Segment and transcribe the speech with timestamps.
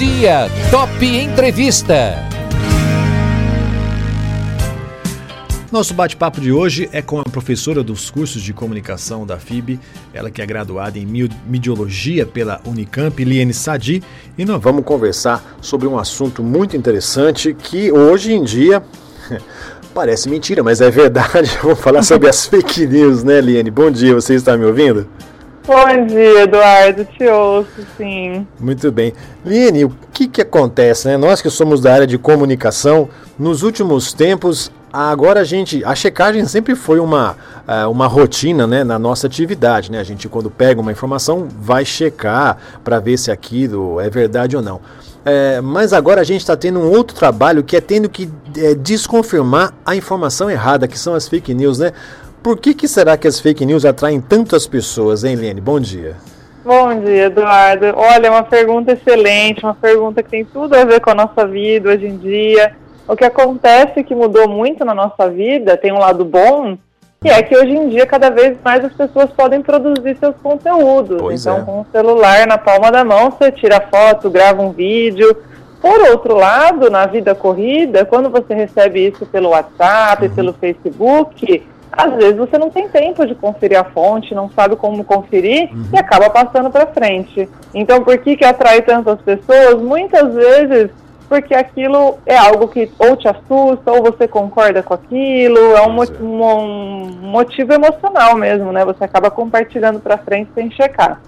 [0.00, 2.14] dia, Top Entrevista.
[5.70, 9.78] Nosso bate-papo de hoje é com a professora dos cursos de comunicação da FIB,
[10.14, 14.02] ela que é graduada em Midiologia pela Unicamp, Liane Sadi,
[14.38, 18.82] e nós vamos conversar sobre um assunto muito interessante que hoje em dia
[19.92, 21.50] parece mentira, mas é verdade.
[21.62, 23.70] Vamos falar sobre as fake news, né, Liane?
[23.70, 25.06] Bom dia, você está me ouvindo?
[25.66, 27.04] Bom dia, Eduardo.
[27.04, 28.46] Te ouço, sim.
[28.58, 29.12] Muito bem.
[29.44, 31.16] Liane, o que, que acontece, né?
[31.16, 33.08] Nós que somos da área de comunicação,
[33.38, 37.36] nos últimos tempos Agora a gente, a checagem sempre foi uma,
[37.66, 39.90] é, uma rotina né, na nossa atividade.
[39.90, 40.00] Né?
[40.00, 44.62] A gente quando pega uma informação vai checar para ver se aquilo é verdade ou
[44.62, 44.80] não.
[45.24, 48.74] É, mas agora a gente está tendo um outro trabalho que é tendo que é,
[48.74, 51.92] desconfirmar a informação errada, que são as fake news, né?
[52.42, 55.60] Por que, que será que as fake news atraem tantas pessoas, hein, Lene?
[55.60, 56.16] Bom dia.
[56.64, 57.86] Bom dia, Eduardo.
[57.94, 61.46] Olha, é uma pergunta excelente, uma pergunta que tem tudo a ver com a nossa
[61.46, 62.72] vida hoje em dia.
[63.06, 66.78] O que acontece que mudou muito na nossa vida, tem um lado bom,
[67.20, 71.20] que é que hoje em dia cada vez mais as pessoas podem produzir seus conteúdos.
[71.20, 71.62] Pois então, é.
[71.62, 75.36] com o celular na palma da mão, você tira foto, grava um vídeo.
[75.80, 80.34] Por outro lado, na vida corrida, quando você recebe isso pelo WhatsApp, Uhum.
[80.34, 85.02] pelo Facebook, às vezes você não tem tempo de conferir a fonte, não sabe como
[85.04, 85.84] conferir Uhum.
[85.92, 87.48] e acaba passando para frente.
[87.74, 89.80] Então, por que que atrai tantas pessoas?
[89.82, 90.90] Muitas vezes
[91.28, 95.94] porque aquilo é algo que ou te assusta, ou você concorda com aquilo, é um,
[95.94, 96.54] Pois mo- é.
[96.54, 98.84] um motivo emocional mesmo, né?
[98.84, 101.20] Você acaba compartilhando para frente sem checar.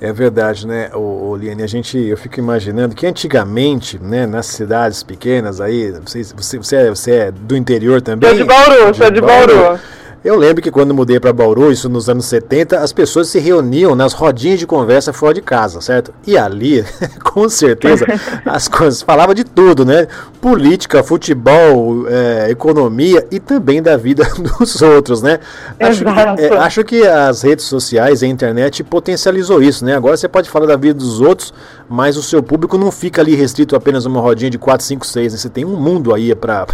[0.00, 1.62] É verdade, né, ô, Liane?
[1.62, 6.76] A gente, eu fico imaginando que antigamente, né, nas cidades pequenas aí, se você, você,
[6.76, 8.28] é, você é do interior também?
[8.28, 9.80] Sou de Bauru, sou de Bauru.
[10.26, 13.94] Eu lembro que quando mudei para Bauru, isso nos anos 70, as pessoas se reuniam
[13.94, 16.12] nas rodinhas de conversa fora de casa, certo?
[16.26, 16.84] E ali,
[17.22, 18.04] com certeza,
[18.44, 20.08] as coisas falava de tudo, né?
[20.40, 24.28] Política, futebol, é, economia e também da vida
[24.58, 25.38] dos outros, né?
[25.78, 26.42] Acho Exato.
[26.42, 29.94] é, acho que as redes sociais, a internet potencializou isso, né?
[29.94, 31.54] Agora você pode falar da vida dos outros,
[31.88, 35.06] mas o seu público não fica ali restrito a apenas uma rodinha de 4, 5,
[35.06, 35.34] 6.
[35.34, 35.38] Né?
[35.38, 36.66] Você tem um mundo aí para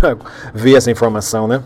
[0.55, 1.63] ver essa informação, né?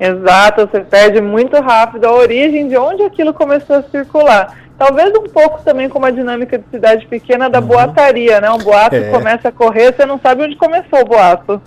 [0.00, 4.56] Exato, você perde muito rápido a origem de onde aquilo começou a circular.
[4.78, 8.50] Talvez um pouco também como a dinâmica de cidade pequena da boataria, né?
[8.50, 9.10] Um boato É.
[9.10, 11.60] começa a correr, você não sabe onde começou o boato.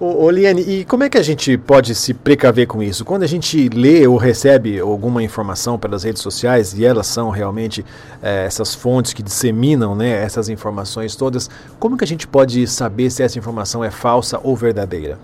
[0.00, 3.04] Ô, ô Liane, e como é que a gente pode se precaver com isso?
[3.04, 7.84] Quando a gente lê ou recebe alguma informação pelas redes sociais, e elas são realmente
[8.22, 13.10] eh, essas fontes que disseminam né, essas informações todas, como que a gente pode saber
[13.10, 15.18] se essa informação é falsa ou verdadeira?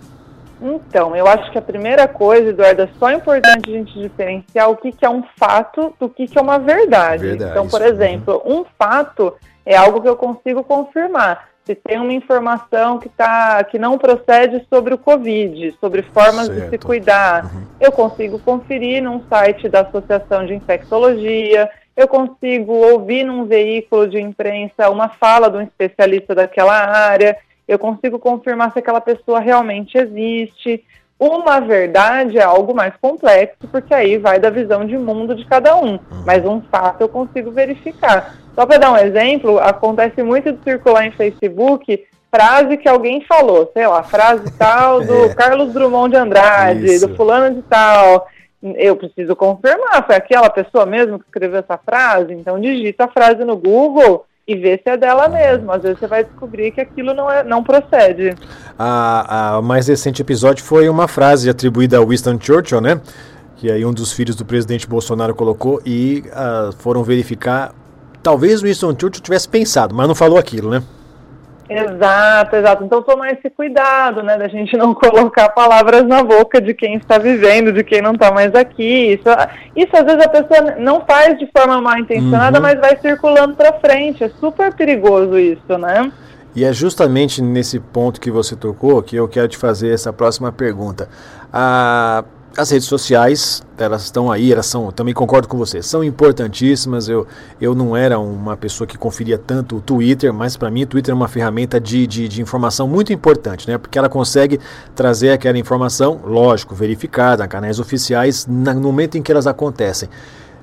[0.63, 4.77] Então, eu acho que a primeira coisa, Eduardo, é só importante a gente diferenciar o
[4.77, 7.27] que, que é um fato do que, que é uma verdade.
[7.27, 9.35] Verdade, então, por isso, exemplo, um fato
[9.67, 11.49] é algo que eu consigo confirmar.
[11.65, 16.57] Se tem uma informação que, tá, que não procede sobre o Covid, sobre formas de
[16.61, 16.87] se Certo.
[16.87, 17.63] cuidar, Uhum.
[17.81, 24.19] eu consigo conferir num site da Associação de Infectologia, eu consigo ouvir num veículo de
[24.21, 27.37] imprensa uma fala de um especialista daquela área,
[27.67, 30.85] eu consigo confirmar se aquela pessoa realmente existe.
[31.19, 35.77] Uma verdade é algo mais complexo, porque aí vai da visão de mundo de cada
[35.77, 35.99] um.
[36.27, 38.35] Mas um fato eu consigo verificar.
[38.55, 43.71] Só para dar um exemplo, acontece muito de circular em Facebook frase que alguém falou,
[43.75, 45.35] sei lá, frase tal do É.
[45.35, 47.07] Carlos Drummond de Andrade, Isso.
[47.07, 48.27] do fulano de tal.
[48.63, 52.33] Eu preciso confirmar, foi aquela pessoa mesmo que escreveu essa frase?
[52.33, 55.71] Então digita a frase no Google e vê se é dela mesmo.
[55.73, 58.35] Às vezes você vai descobrir que aquilo não, é, não procede.
[58.79, 63.01] A, a- o mais recente episódio foi uma frase atribuída a Winston Churchill, né?
[63.57, 67.73] Que aí um dos filhos do presidente Bolsonaro colocou e ah, foram verificar.
[68.23, 70.83] Talvez o Winston Churchill tivesse pensado, mas não falou aquilo, né?
[71.79, 72.85] Exato, exato.
[72.85, 77.19] Então tomar esse cuidado, né, da gente não colocar palavras na boca de quem está
[77.19, 79.13] vivendo, de quem não está mais aqui.
[79.15, 79.25] Isso,
[79.77, 82.63] isso às vezes a pessoa não faz de forma mal intencionada, Uhum.
[82.63, 84.25] mas vai circulando para frente.
[84.25, 86.11] É super perigoso isso, né?
[86.55, 90.53] E é justamente nesse ponto que você tocou que eu quero te fazer essa próxima
[90.53, 91.09] pergunta.
[91.53, 92.25] A-
[92.57, 97.09] as redes sociais, elas estão aí, elas são, também concordo com você, são importantíssimas.
[97.09, 97.27] Eu,
[97.61, 101.13] eu não era uma pessoa que conferia tanto o Twitter, mas para mim o Twitter
[101.13, 103.79] é uma ferramenta de, de, de informação muito importante, né?
[103.79, 104.61] Porque ela consegue
[104.95, 110.09] trazer aquela informação, lógico, verificada, canais oficiais, na- no momento em que elas acontecem.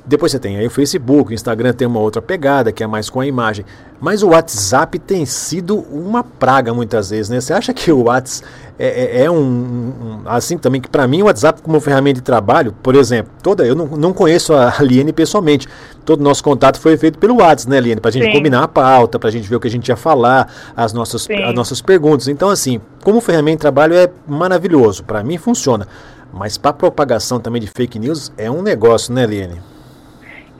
[0.05, 3.09] Depois você tem aí o Facebook, o Instagram tem uma outra pegada, que é mais
[3.09, 3.65] com a imagem.
[4.01, 7.41] Mas o WhatsApp tem sido uma praga muitas vezes, né?
[7.41, 8.49] Você acha que o WhatsApp
[8.79, 12.21] é, é, é um, um, Assim também, que para mim o WhatsApp como ferramenta de
[12.21, 15.67] trabalho, por exemplo, toda eu não, não conheço a Liene pessoalmente.
[16.05, 17.99] Todo nosso contato foi feito pelo WhatsApp, né, Liene?
[17.99, 18.31] Pra gente Sim.
[18.31, 21.53] combinar a pauta, pra gente ver o que a gente ia falar, as nossas, as
[21.53, 22.29] nossas perguntas.
[22.29, 25.03] Então, assim, como ferramenta de trabalho é maravilhoso.
[25.03, 25.85] Para mim funciona.
[26.31, 29.61] Mas para propagação também de fake news é um negócio, né, Liene?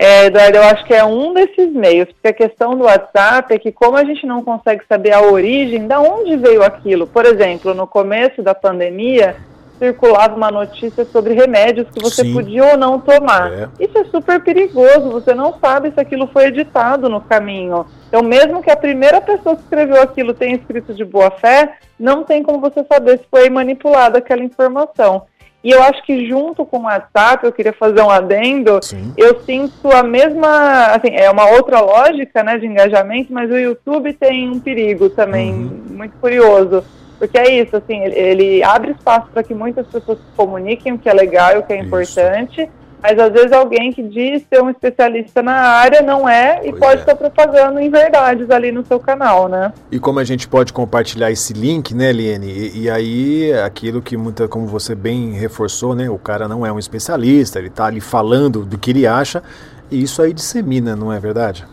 [0.02, 3.60] É, Eduardo, eu acho que é um desses meios, porque a questão do WhatsApp é
[3.60, 7.06] que como a gente não consegue saber a origem, da onde veio aquilo.
[7.06, 9.36] Por exemplo, no começo da pandemia,
[9.78, 12.34] circulava uma notícia sobre remédios que você Sim.
[12.34, 13.52] podia ou não tomar.
[13.52, 13.70] É.
[13.78, 17.86] Isso é super perigoso, você não sabe se aquilo foi editado no caminho.
[18.08, 22.24] Então, mesmo que a primeira pessoa que escreveu aquilo tenha escrito de boa fé, não
[22.24, 25.24] tem como você saber se foi manipulada aquela informação.
[25.64, 29.14] E eu acho que junto com o WhatsApp, eu queria fazer um adendo, Sim.
[29.18, 34.14] eu sinto a mesma, assim, é uma outra lógica, né, de engajamento, mas o YouTube
[34.14, 35.84] tem um perigo também uhum.
[35.90, 36.82] muito curioso,
[37.18, 40.98] porque é isso, assim, ele, ele abre espaço para que muitas pessoas se comuniquem, o
[40.98, 41.88] que é legal, o que é isso.
[41.88, 42.70] importante,
[43.02, 46.80] mas às vezes alguém que diz ser um especialista na área não é e pois
[46.80, 47.00] pode é.
[47.02, 49.74] estar propagando inverdades ali no seu canal, né?
[49.92, 52.48] E como a gente pode compartilhar esse link, né, Liene?
[52.48, 56.10] E, e, aí, aquilo que muita, como você bem reforçou, né?
[56.10, 59.42] O cara não é um especialista, ele está ali falando do que ele acha,
[59.90, 61.66] e isso aí dissemina, não é verdade?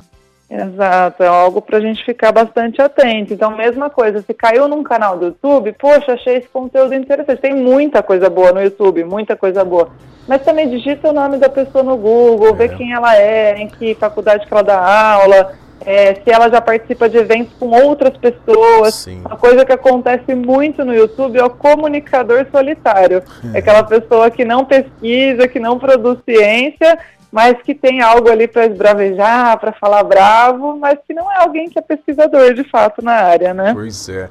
[0.48, 3.34] Exato, é algo para a gente ficar bastante atento.
[3.34, 7.40] Então, mesma coisa, se caiu num canal do YouTube, poxa, achei esse conteúdo interessante.
[7.40, 9.90] Tem muita coisa boa no YouTube, muita coisa boa.
[10.26, 12.52] Mas também digita o nome da pessoa no Google, é.
[12.52, 15.52] vê quem ela é, em que faculdade que ela dá aula,
[15.84, 18.94] é, se ela já participa de eventos com outras pessoas.
[18.94, 19.20] Sim.
[19.20, 23.22] Uma coisa que acontece muito no YouTube é o comunicador solitário.
[23.52, 26.98] É, é aquela pessoa que não pesquisa, que não produz ciência
[27.36, 31.68] mas que tem algo ali para esbravejar, para falar bravo, mas que não é alguém
[31.68, 33.74] que é pesquisador de fato na área, né?
[33.74, 34.30] Pois é.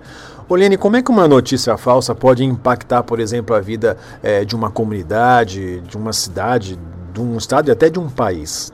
[0.49, 4.55] Olene, como é que uma notícia falsa pode impactar, por exemplo, a vida é, de
[4.55, 6.79] uma comunidade, de uma cidade,
[7.13, 8.73] de um estado e até de um país?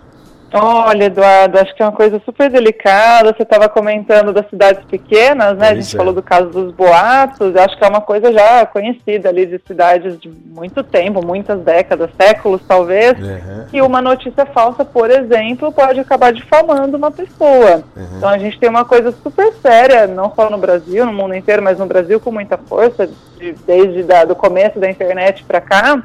[0.54, 3.34] Olha, Eduardo, acho que é uma coisa super delicada.
[3.34, 5.68] Você estava comentando das cidades pequenas, né?
[5.68, 5.98] Pois a gente é.
[5.98, 7.56] falou do caso dos boatos.
[7.56, 12.10] Acho que é uma coisa já conhecida ali de cidades de muito tempo, muitas décadas,
[12.20, 13.18] séculos talvez.
[13.18, 13.66] Uhum.
[13.72, 17.84] E uma notícia falsa, por exemplo, pode acabar difamando uma pessoa.
[17.96, 18.18] Uhum.
[18.18, 21.64] Então a gente tem uma coisa super séria, não só no Brasil, no mundo inteiro,
[21.64, 23.08] mas no Brasil com muita força,
[23.38, 26.04] de, desde o começo da internet para cá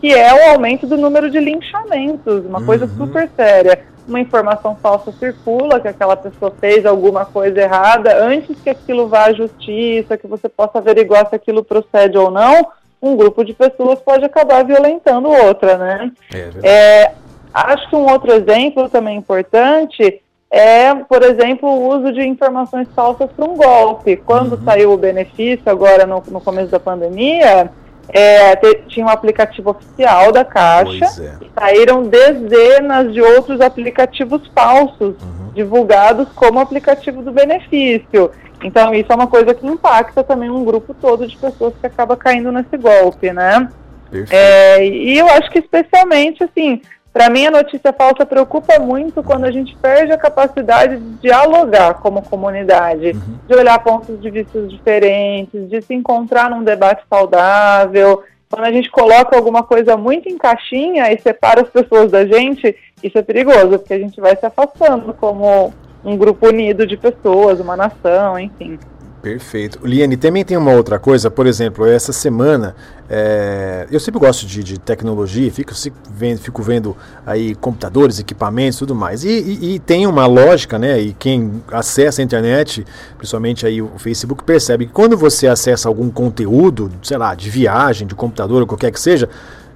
[0.00, 2.66] que é o aumento do número de linchamentos, uma uhum.
[2.66, 3.80] coisa super séria.
[4.06, 9.26] Uma informação falsa circula, que aquela pessoa fez alguma coisa errada, antes que aquilo vá
[9.26, 12.68] à justiça, que você possa averiguar se aquilo procede ou não,
[13.02, 16.12] um grupo de pessoas pode acabar violentando outra, né?
[16.32, 17.14] É, é,
[17.52, 23.30] acho que um outro exemplo também importante é, por exemplo, o uso de informações falsas
[23.30, 24.16] para um golpe.
[24.16, 24.64] Quando uhum.
[24.64, 27.70] saiu o benefício agora no, no começo da pandemia,
[28.08, 28.56] é,
[28.88, 31.44] tinha um aplicativo oficial da Caixa é.
[31.44, 35.52] e saíram dezenas de outros aplicativos falsos uhum.
[35.54, 38.30] divulgados como aplicativo do benefício.
[38.62, 42.16] Então isso é uma coisa que impacta também um grupo todo de pessoas que acaba
[42.16, 43.68] caindo nesse golpe, né?
[44.30, 46.80] É, e eu acho que especialmente assim
[47.18, 51.94] para mim, a notícia falsa preocupa muito quando a gente perde a capacidade de dialogar
[51.94, 53.38] como comunidade, uhum.
[53.44, 58.22] de olhar pontos de vista diferentes, de se encontrar num debate saudável.
[58.48, 62.76] Quando a gente coloca alguma coisa muito em caixinha e separa as pessoas da gente,
[63.02, 65.74] isso é perigoso, porque a gente vai se afastando como
[66.04, 68.78] um grupo unido de pessoas, uma nação, enfim.
[69.20, 69.80] Perfeito.
[69.84, 72.76] Liane, também tem uma outra coisa, por exemplo, essa semana,
[73.10, 75.72] é, eu sempre gosto de, de tecnologia, fico,
[76.08, 76.96] vendo, fico vendo
[77.26, 79.24] aí computadores, equipamentos tudo mais.
[79.24, 81.00] E, e, e, tem uma lógica, né?
[81.00, 86.10] E quem acessa a internet, principalmente aí o Facebook, percebe que quando você acessa algum
[86.10, 89.28] conteúdo, sei lá, de viagem, de computador, ou qualquer que seja,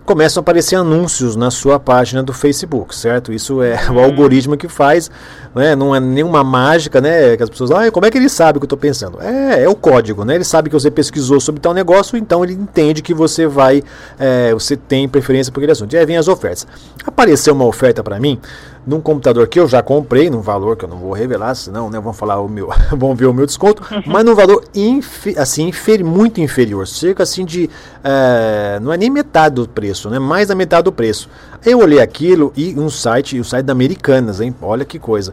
[0.04, 3.32] começam a aparecer anúncios na sua página do Facebook, certo?
[3.32, 5.10] Isso é o algoritmo que faz,
[5.54, 5.76] né?
[5.76, 7.36] não é nenhuma mágica, né?
[7.36, 9.20] Que as pessoas, ah, como é que ele sabe o que eu estou pensando?
[9.20, 10.34] É, é o código, né?
[10.34, 13.82] Ele sabe que você pesquisou sobre tal negócio, então ele entende que você vai,
[14.18, 15.92] é, você tem preferência por aquele assunto.
[15.92, 16.66] E aí vem as ofertas.
[17.06, 18.40] Apareceu uma oferta para mim
[18.86, 22.00] num computador que eu já comprei, num valor que eu não vou revelar, senão né,
[22.00, 24.02] vão falar o meu, vão ver o meu desconto, uhum.
[24.06, 27.70] mas num valor infi, assim, inferi, muito inferior, cerca assim de,
[28.02, 31.28] é, não é nem metade do preço, né, mais da metade do preço.
[31.64, 35.32] Eu olhei aquilo e um site, o site da Americanas, hein, olha que coisa.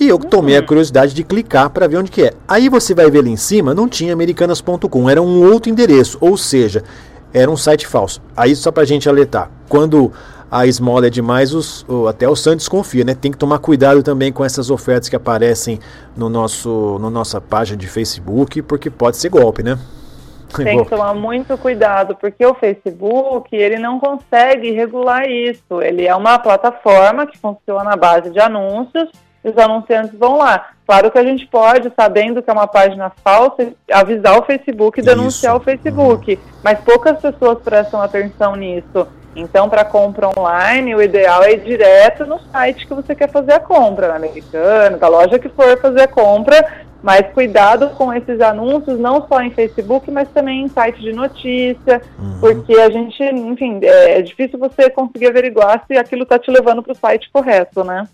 [0.00, 0.66] E eu tomei a uhum.
[0.66, 2.32] curiosidade de clicar para ver onde que é.
[2.46, 6.36] Aí você vai ver ali em cima, não tinha americanas.com, era um outro endereço, ou
[6.36, 6.84] seja,
[7.32, 8.20] era um site falso.
[8.36, 10.12] Aí só para gente alertar, quando
[10.50, 13.14] a esmola é demais, os, até o Santos confia, né?
[13.14, 15.78] Tem que tomar cuidado também com essas ofertas que aparecem
[16.16, 19.78] no nosso, no nossa página de Facebook, porque pode ser golpe, né?
[20.56, 25.82] Tem que tomar muito cuidado, porque o Facebook, ele não consegue regular isso.
[25.82, 29.10] Ele é uma plataforma que funciona à base de anúncios,
[29.44, 30.70] e os anunciantes vão lá.
[30.86, 35.02] Claro que a gente pode, sabendo que é uma página falsa, avisar o Facebook e
[35.02, 35.60] denunciar Isso.
[35.60, 36.40] o Facebook, uhum.
[36.64, 39.06] mas poucas pessoas prestam atenção nisso.
[39.40, 43.52] Então, para compra online, o ideal é ir direto no site que você quer fazer
[43.52, 46.66] a compra, na Americana, da loja que for fazer a compra,
[47.00, 52.02] mas cuidado com esses anúncios, não só em Facebook, mas também em site de notícia,
[52.18, 52.40] uhum.
[52.40, 56.82] porque a gente, enfim, é, é difícil você conseguir averiguar se aquilo está te levando
[56.82, 58.08] para o site correto, né?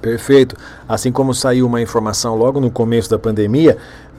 [0.00, 0.56] Perfeito.
[0.88, 3.76] Assim como saiu uma informação logo no começo da pandemia,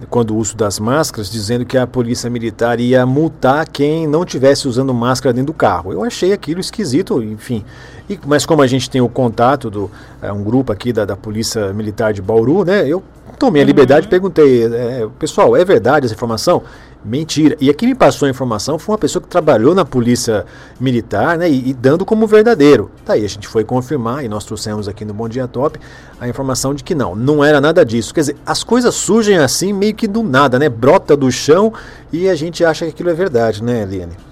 [0.10, 4.68] quando o uso das máscaras, dizendo que a polícia militar ia multar quem não tivesse
[4.68, 5.92] usando máscara dentro do carro.
[5.92, 7.64] Eu achei aquilo esquisito, enfim.
[8.10, 9.90] E, mas como a gente tem o contato do
[10.22, 12.88] é, um grupo aqui da, da Polícia Militar de Bauru, né?
[12.88, 13.04] Eu
[13.40, 16.64] tomei a liberdade e perguntei, é, pessoal, é verdade essa informação?
[17.06, 17.56] Mentira.
[17.62, 20.46] E aqui me passou a informação foi uma pessoa que trabalhou na polícia
[20.80, 21.50] militar, né?
[21.50, 22.92] E, e, dando como verdadeiro.
[23.06, 25.80] Daí a gente foi confirmar e nós trouxemos aqui no Bom Dia Top
[26.20, 28.14] a informação de que não, não era nada disso.
[28.14, 30.68] Quer dizer, as coisas surgem assim meio que do nada, né?
[30.68, 31.72] Brota do chão
[32.12, 34.27] e a gente acha que aquilo é verdade, né, Eliane?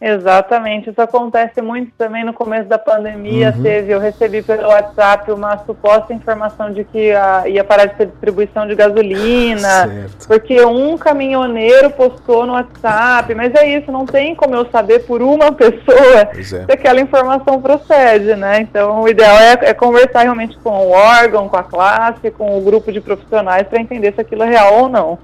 [0.00, 3.52] Exatamente, isso acontece muito também no começo da pandemia.
[3.56, 3.62] Uhum.
[3.62, 8.06] Teve, eu recebi pelo WhatsApp uma suposta informação de que a, ia parar de ter
[8.06, 10.28] distribuição de gasolina, certo.
[10.28, 13.34] porque um caminhoneiro postou no WhatsApp.
[13.34, 16.42] Mas é isso, não tem como eu saber por uma pessoa é.
[16.42, 18.60] se aquela informação procede, né?
[18.60, 22.60] Então, o ideal é, é conversar realmente com o órgão, com a classe, com o
[22.60, 25.18] grupo de profissionais para entender se aquilo é real ou não.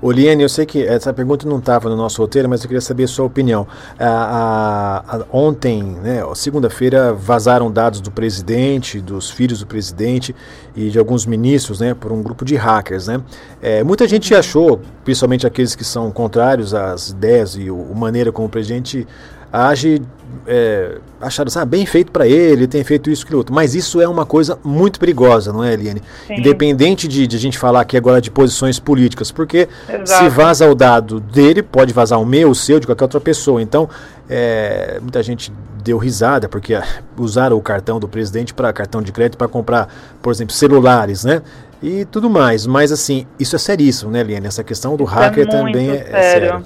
[0.00, 3.04] Oliane, eu sei que essa pergunta não estava no nosso roteiro, mas eu queria saber
[3.04, 3.66] a sua opinião.
[3.98, 10.34] A, a, a, ontem, né, segunda-feira, vazaram dados do presidente, dos filhos do presidente
[10.76, 13.20] e de alguns ministros, né, por um grupo de hackers, né.
[13.60, 18.46] É, muita gente achou, principalmente aqueles que são contrários às ideias e a maneira como
[18.46, 19.04] o presidente
[19.52, 20.02] age
[20.46, 23.54] é, acharam, sabe, bem feito para ele, tem feito isso que outro.
[23.54, 26.02] Mas isso é uma coisa muito perigosa, não é, Eliane?
[26.26, 26.34] Sim.
[26.34, 30.24] Independente de, de, a gente falar aqui agora de posições políticas, porque Exato.
[30.24, 33.60] se vaza o dado dele, pode vazar o meu, o seu, de qualquer outra pessoa.
[33.60, 33.88] Então,
[34.28, 35.52] é, muita gente
[35.82, 36.84] deu risada porque ah,
[37.16, 39.88] usaram o cartão do presidente para cartão de crédito para comprar,
[40.22, 41.42] por exemplo, celulares, né?
[41.82, 42.66] E tudo mais.
[42.66, 44.46] Mas assim, isso é seríssimo, né, Eliane?
[44.46, 46.64] Essa questão do isso é hacker é também é, é sério.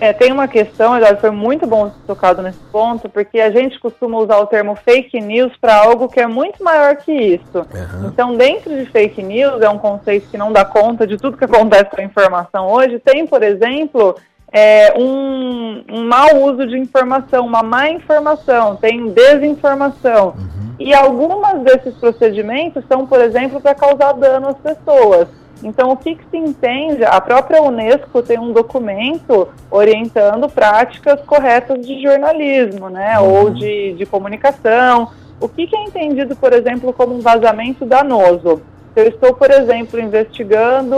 [0.00, 4.18] É, tem uma questão, Eduardo, foi muito bom tocado nesse ponto, porque a gente costuma
[4.18, 7.58] usar o termo fake news para algo que é muito maior que isso.
[7.58, 8.08] Uhum.
[8.08, 11.44] Então, dentro de fake news, é um conceito que não dá conta de tudo que
[11.44, 12.98] acontece com a informação hoje.
[12.98, 14.14] Tem, por exemplo,
[14.52, 20.34] é, um, um mau uso de informação, uma má informação, tem desinformação.
[20.38, 20.74] Uhum.
[20.78, 25.28] E algumas desses procedimentos são, por exemplo, para causar dano às pessoas.
[25.62, 27.04] Então, o que, que, se entende?
[27.04, 33.34] A própria Unesco tem um documento orientando práticas corretas de jornalismo, né, uhum.
[33.34, 35.10] ou de, de comunicação.
[35.40, 38.62] O que, que, é entendido, por exemplo, como um vazamento danoso?
[38.94, 40.96] Se eu estou, por exemplo, investigando,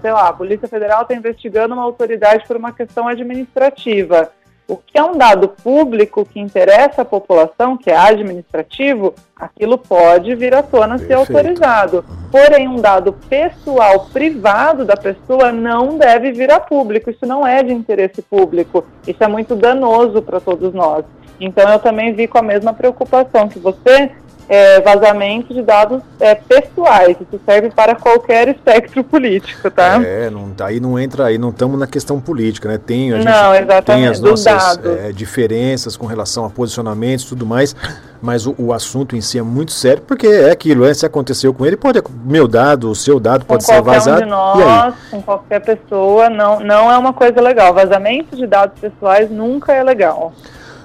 [0.00, 4.30] sei lá, a Polícia Federal está investigando uma autoridade por uma questão administrativa
[4.70, 10.32] o que é um dado público que interessa à população, que é administrativo, aquilo pode
[10.36, 11.08] vir à tona Perfeito.
[11.08, 12.04] ser autorizado.
[12.30, 17.10] Porém, um dado pessoal, privado da pessoa, não deve vir a público.
[17.10, 18.84] Isso não é de interesse público.
[19.04, 21.04] Isso é muito danoso para todos nós.
[21.40, 24.12] Então, eu também vi com a mesma preocupação que você
[24.50, 27.16] é, vazamento de dados é, pessoais.
[27.20, 30.02] Isso serve para qualquer espectro político, tá?
[30.04, 32.76] É, não, aí não entra, aí não estamos na questão política, né?
[32.76, 37.28] Tem, a gente não, exatamente, tem as nossas é, diferenças com relação a posicionamentos e
[37.28, 37.76] tudo mais,
[38.20, 41.54] mas o, o, assunto em si é muito sério, porque é aquilo, é, se aconteceu
[41.54, 44.22] com ele, pode, meu dado, o seu dado pode com ser vazado.
[44.22, 47.72] Um de nós, com qualquer pessoa, não, não é uma coisa legal.
[47.72, 50.32] Vazamento de dados pessoais nunca é legal.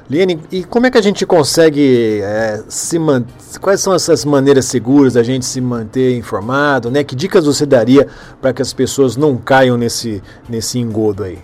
[0.09, 3.33] Liane, e como é que a gente consegue é, se manter?
[3.59, 6.91] Quais são essas maneiras seguras da gente se manter informado?
[6.91, 7.03] Né?
[7.03, 8.07] Que dicas você daria
[8.39, 11.39] para que as pessoas não caiam nesse, nesse engodo aí?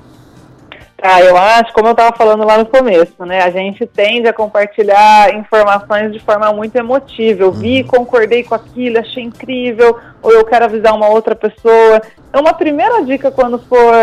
[1.04, 3.42] Ah, eu acho, como eu estava falando lá no começo, né?
[3.42, 7.42] A gente tende a compartilhar informações de forma muito emotiva.
[7.42, 7.88] Eu vi, uhum.
[7.88, 12.04] concordei com aquilo, achei incrível, ou eu quero avisar uma outra pessoa.
[12.30, 13.96] Então, uma primeira dica quando for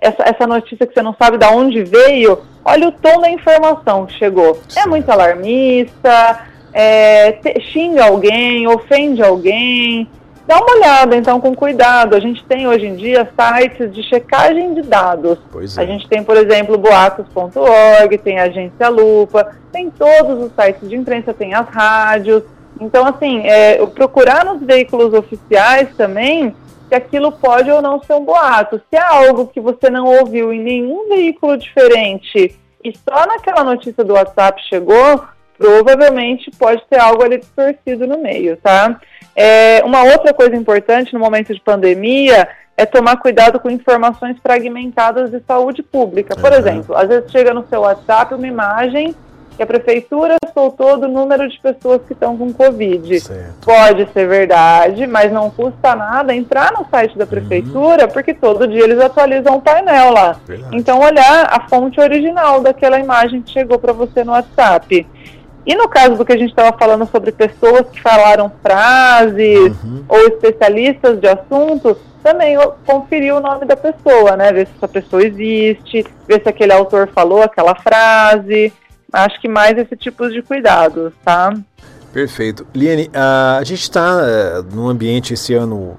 [0.00, 4.06] essa, essa notícia que você não sabe de onde veio, olha o tom da informação
[4.06, 4.58] que chegou.
[4.68, 4.80] É Sim.
[4.80, 10.08] É muito alarmista, é, te, xinga alguém, ofende alguém.
[10.46, 12.14] dá uma olhada, então, com cuidado.
[12.14, 15.38] A gente tem hoje em dia sites de checagem de dados.
[15.54, 15.82] É.
[15.82, 20.96] A gente tem, por exemplo, boatos.org, tem a Agência Lupa, tem todos os sites de
[20.96, 22.42] imprensa, tem as rádios.
[22.78, 26.54] Então, assim, é, procurar nos veículos oficiais também
[26.88, 28.80] se aquilo pode ou não ser um boato.
[28.90, 34.04] Se é algo que você não ouviu em nenhum veículo diferente e só naquela notícia
[34.04, 35.24] do WhatsApp chegou,
[35.58, 39.00] provavelmente pode ter algo ali distorcido no meio, tá?
[39.34, 45.30] É, uma outra coisa importante no momento de pandemia é tomar cuidado com informações fragmentadas
[45.30, 46.36] de saúde pública.
[46.36, 46.58] Por Uhum.
[46.58, 49.14] exemplo, às vezes chega no seu WhatsApp uma imagem
[49.56, 53.20] que a prefeitura soltou do número de pessoas que estão com Covid.
[53.20, 53.64] Certo.
[53.64, 58.84] Pode ser verdade, mas não custa nada entrar no site da prefeitura, porque todo dia
[58.84, 60.36] eles atualizam o painel lá.
[60.46, 60.76] Verdade.
[60.76, 65.06] Então, olhar a fonte original daquela imagem que chegou para você no WhatsApp.
[65.64, 70.04] E no caso do que a gente estava falando sobre pessoas que falaram frases Uhum.
[70.08, 74.52] ou especialistas de assunto, também conferir o nome da pessoa, né?
[74.52, 78.72] Ver se essa pessoa existe, ver se aquele autor falou aquela frase.
[79.16, 81.52] Acho que mais esse tipo de cuidados, tá?
[82.12, 82.66] Perfeito.
[82.74, 85.96] Liane, a gente está num ambiente esse ano.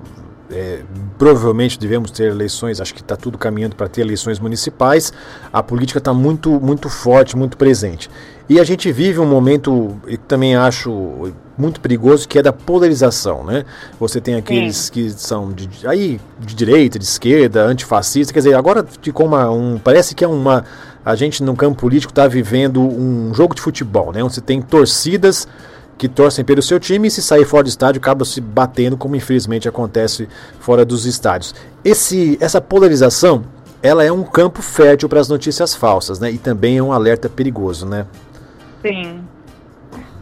[0.51, 0.79] é,
[1.17, 5.11] provavelmente devemos ter eleições, acho que está tudo caminhando para ter eleições municipais.
[5.51, 8.09] A política está muito, muito forte, muito presente.
[8.49, 13.43] E a gente vive um momento, e também acho muito perigoso, que é da polarização,
[13.43, 13.65] né?
[13.99, 18.85] Você tem aqueles que são de, aí, de direita, de esquerda, antifascista, quer dizer, agora
[19.01, 20.63] ficou uma, um, parece que é uma,
[21.07, 24.21] a gente no campo político está vivendo um jogo de futebol, né?
[24.21, 25.47] Onde você tem torcidas
[25.97, 29.15] que torcem pelo seu time e se sair fora do estádio acaba se batendo, como
[29.15, 30.27] infelizmente acontece
[30.59, 31.55] fora dos estádios.
[31.81, 33.45] Esse, essa polarização,
[33.81, 36.29] ela é um campo fértil para as notícias falsas, né?
[36.29, 38.05] E também é um alerta perigoso, né?
[38.81, 39.21] Sim.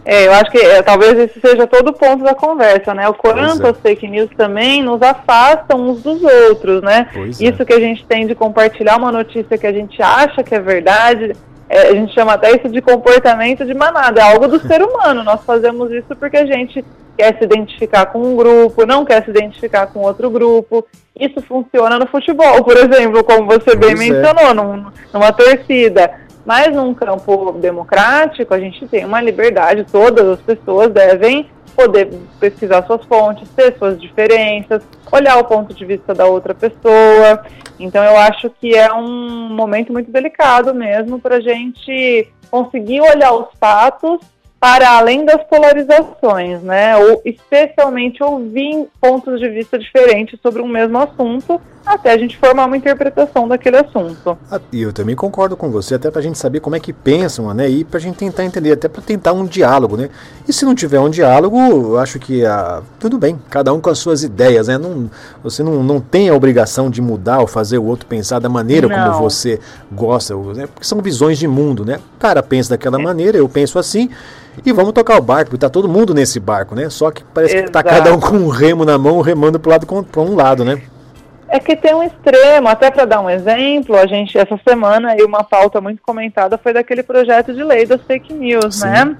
[0.05, 3.09] É, eu acho que é, talvez esse seja todo o ponto da conversa, né?
[3.09, 3.69] O quanto é.
[3.71, 7.07] as fake news também nos afastam uns dos outros, né?
[7.11, 7.45] Pois é.
[7.45, 10.59] Isso que a gente tem de compartilhar uma notícia que a gente acha que é
[10.59, 11.35] verdade,
[11.67, 15.23] é, a gente chama até isso de comportamento de manada, é algo do ser humano.
[15.23, 16.85] Nós fazemos isso porque a gente
[17.17, 20.85] quer se identificar com um grupo, não quer se identificar com outro grupo.
[21.19, 24.11] Isso funciona no futebol, por exemplo, como você bem Pois é.
[24.11, 26.11] mencionou, num- numa torcida.
[26.45, 32.09] Mas num campo democrático, a gente tem uma liberdade, todas as pessoas devem poder
[32.39, 37.43] pesquisar suas fontes, ter suas diferenças, olhar o ponto de vista da outra pessoa.
[37.79, 43.33] Então eu acho que é um momento muito delicado mesmo para a gente conseguir olhar
[43.33, 44.19] os fatos
[44.65, 46.97] para além das polarizações, né?
[46.97, 52.65] Ou especialmente ouvir pontos de vista diferentes sobre um mesmo assunto, até a gente formar
[52.65, 54.35] uma interpretação daquele assunto.
[54.49, 56.91] Ah, E eu também concordo com você, até para a gente saber como é que
[56.91, 57.69] pensam, né?
[57.69, 60.09] E para a gente tentar entender, até para tentar um diálogo, né?
[60.47, 63.91] E se não tiver um diálogo, eu acho que ah, tudo bem, cada um com
[63.91, 64.79] as suas ideias, né?
[64.79, 65.11] Não,
[65.43, 68.87] você não, não tem a obrigação de mudar ou fazer o outro pensar da maneira
[68.87, 68.95] Não.
[68.95, 69.59] como você
[69.91, 70.65] gosta, né?
[70.65, 71.99] porque são visões de mundo, né?
[72.15, 74.09] O cara pensa daquela maneira, eu penso assim.
[74.63, 76.89] E vamos tocar o barco, porque tá todo mundo nesse barco, né?
[76.89, 77.89] Só que parece que tá Exato.
[77.89, 80.81] cada um com um remo na mão, remando pro lado para um lado, né?
[81.47, 85.21] É que tem um extremo, até para dar um exemplo, a gente essa semana aí
[85.23, 88.87] uma pauta muito comentada foi daquele projeto de lei das fake news, Sim.
[88.87, 89.17] né?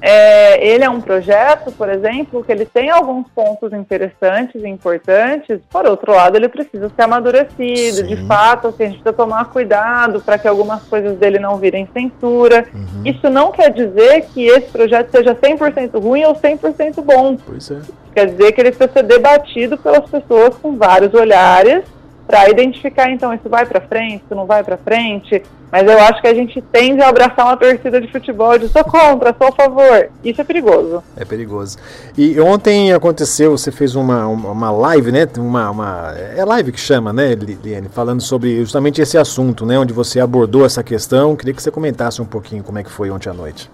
[0.00, 5.58] É, ele é um projeto, por exemplo, que ele tem alguns pontos interessantes e importantes,
[5.68, 8.06] por outro lado, ele precisa ser amadurecido, Sim.
[8.06, 11.88] de fato, assim, a gente precisa tomar cuidado para que algumas coisas dele não virem
[11.92, 12.66] censura.
[12.72, 13.02] Uhum.
[13.04, 17.36] Isso não quer dizer que esse projeto seja 100% ruim ou 100% bom.
[17.44, 17.80] Pois é.
[18.14, 21.84] Quer dizer que ele precisa ser debatido pelas pessoas com vários olhares
[22.26, 25.42] para identificar, então, isso vai para frente, isso não vai para frente.
[25.70, 28.82] Mas eu acho que a gente tende a abraçar uma torcida de futebol de sou
[28.84, 30.08] contra, sou a favor.
[30.24, 31.02] Isso é perigoso.
[31.16, 31.76] É perigoso.
[32.16, 35.28] E ontem aconteceu, você fez uma, uma, live, né?
[35.36, 37.88] Uma, uma, é live que chama, né, Li- Liane?
[37.88, 39.78] Falando sobre justamente esse assunto, né?
[39.78, 41.36] Onde você abordou essa questão.
[41.36, 43.70] Queria que você comentasse um pouquinho como é que foi ontem à noite.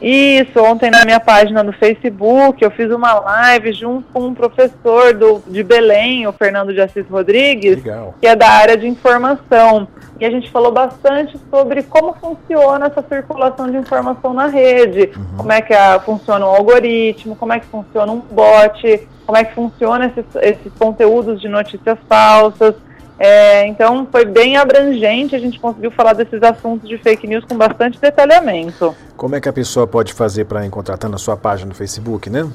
[0.00, 5.12] Isso, ontem na minha página no Facebook, eu fiz uma live junto com um professor
[5.14, 8.14] do, de Belém, o Fernando de Assis Rodrigues, Legal.
[8.20, 9.86] que é da área de informação.
[10.18, 15.50] E a gente falou bastante sobre como funciona essa circulação de informação na rede, como
[15.52, 19.54] é que a- funciona um algoritmo, como é que funciona um bot, como é que
[19.54, 22.74] funciona esses, esses conteúdos de notícias falsas.
[23.22, 27.54] É, então foi bem abrangente, a gente conseguiu falar desses assuntos de fake news com
[27.54, 28.96] bastante detalhamento.
[29.14, 30.96] Como é que a pessoa pode fazer para encontrar?
[30.96, 32.48] Tá na sua página no Facebook, né?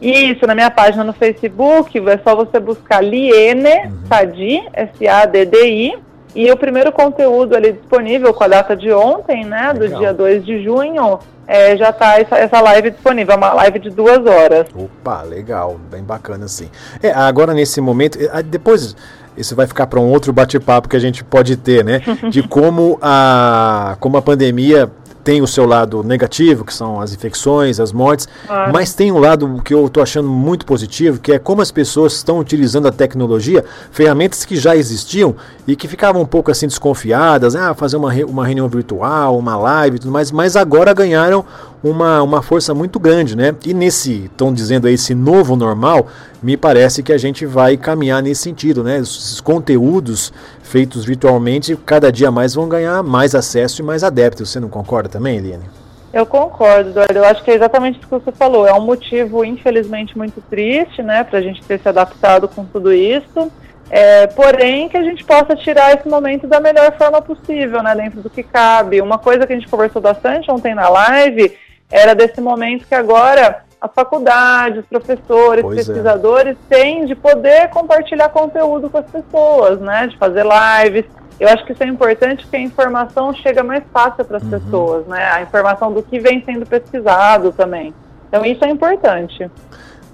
[0.00, 5.98] Isso, na minha página no Facebook, é só você buscar Liene Sadi, S-A-D-D-I,
[6.36, 10.46] E o primeiro conteúdo ali disponível com a data de ontem, né, do dia 2
[10.46, 14.68] de junho, é, já está essa, essa, live disponível, é uma live de duas horas.
[14.72, 16.70] Opa, legal, bem bacana assim.
[17.02, 18.94] É, agora nesse momento, é, depois
[19.40, 22.00] isso vai ficar para um outro bate-papo que a gente pode ter, né?
[22.30, 24.90] De como a, como a pandemia
[25.22, 28.72] tem o seu lado negativo, que são as infecções, as mortes, claro.
[28.72, 32.14] mas tem um lado que eu estou achando muito positivo, que é como as pessoas
[32.14, 37.54] estão utilizando a tecnologia, ferramentas que já existiam e que ficavam um pouco assim desconfiadas,
[37.54, 41.44] ah, fazer uma, uma reunião virtual, uma live e tudo mais, mas agora ganharam
[41.82, 43.54] uma, uma força muito grande, né?
[43.64, 46.06] E nesse, estão dizendo aí, esse novo normal,
[46.42, 48.98] me parece que a gente vai caminhar nesse sentido, né?
[48.98, 54.50] Esses conteúdos feitos virtualmente, cada dia mais vão ganhar mais acesso e mais adeptos.
[54.50, 55.64] Você não concorda também, Eliane?
[56.12, 57.18] Eu concordo, Eduardo.
[57.18, 58.66] Eu acho que é exatamente isso que você falou.
[58.66, 62.92] É um motivo, infelizmente, muito triste, né, para a gente ter se adaptado com tudo
[62.92, 63.50] isso.
[63.88, 68.22] É, porém, que a gente possa tirar esse momento da melhor forma possível, né, dentro
[68.22, 69.00] do que cabe.
[69.00, 71.56] Uma coisa que a gente conversou bastante ontem na live
[71.90, 75.84] era desse momento que agora as faculdades, professores, pois é.
[75.84, 76.74] pesquisadores é.
[76.74, 80.06] têm de poder compartilhar conteúdo com as pessoas, né?
[80.06, 81.06] De fazer lives.
[81.38, 84.50] Eu acho que isso é importante porque a informação chega mais fácil para as uhum.
[84.50, 85.24] pessoas, né?
[85.32, 87.94] A informação do que vem sendo pesquisado também.
[88.28, 89.50] Então isso é importante.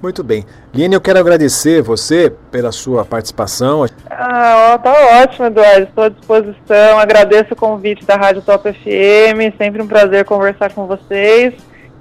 [0.00, 0.44] Muito bem.
[0.72, 3.84] Liane, eu quero agradecer você pela sua participação.
[4.08, 5.82] Ah, ó, tá ótimo, Eduardo.
[5.84, 6.98] Estou à disposição.
[6.98, 9.56] Agradeço o convite da Rádio Top FM.
[9.58, 11.54] Sempre um prazer conversar com vocês.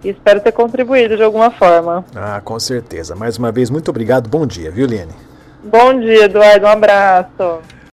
[0.06, 2.06] E espero ter contribuído de alguma forma.
[2.16, 3.16] Ah, com certeza.
[3.16, 4.30] Mais uma vez, muito obrigado.
[4.30, 5.14] Bom dia, viu, Liane?
[5.64, 6.68] Bom dia, Eduardo.
[6.68, 7.60] Um abraço.